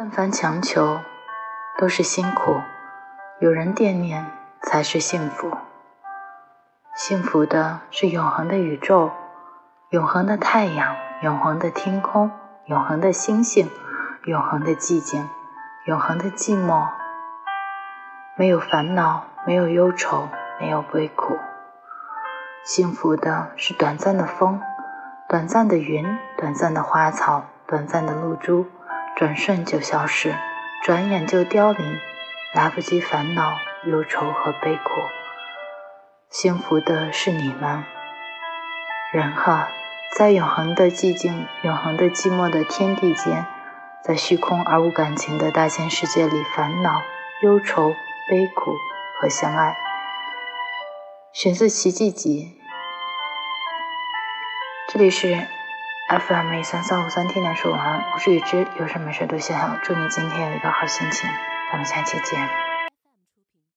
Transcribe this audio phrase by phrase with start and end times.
[0.00, 1.00] 但凡强求，
[1.76, 2.62] 都是辛苦；
[3.40, 4.26] 有人惦念，
[4.62, 5.56] 才是幸福。
[6.94, 9.10] 幸福的是永恒的宇宙，
[9.90, 12.30] 永恒的太阳，永恒的天空，
[12.66, 13.68] 永恒的星星，
[14.26, 15.28] 永恒的寂静，
[15.86, 16.86] 永恒的寂寞。
[18.36, 20.28] 没有烦恼，没有忧愁，
[20.60, 21.36] 没有悲苦。
[22.62, 24.62] 幸福的是短暂的风，
[25.28, 28.68] 短暂的云，短暂的花草，短暂的露珠。
[29.18, 30.32] 转瞬就消失，
[30.84, 31.98] 转眼就凋零，
[32.54, 34.92] 来不及烦恼、忧愁和悲苦。
[36.30, 37.82] 幸福的是你们，
[39.12, 39.70] 人哈，
[40.16, 43.44] 在永恒的寂静、永恒的寂寞的天地间，
[44.04, 47.02] 在虚空而无感情的大千世界里，烦恼、
[47.42, 47.96] 忧愁、
[48.30, 48.76] 悲苦
[49.20, 49.76] 和相爱。
[51.32, 52.56] 选自《奇迹集》，
[54.92, 55.57] 这里是。
[56.08, 61.28] FM 一三三五三，天天说晚安，我是雨之，有事没事都想想，祝你今天有一个好心情，
[61.70, 62.67] 咱们下期见。